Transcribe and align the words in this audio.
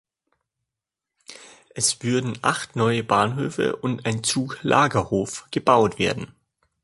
Es 1.75 2.01
würden 2.01 2.35
acht 2.41 2.75
neue 2.75 3.03
Bahnhöfe 3.03 3.75
und 3.75 4.07
ein 4.07 4.23
Zuglagerhof 4.23 5.45
gebaut 5.51 5.99
werden. 5.99 6.33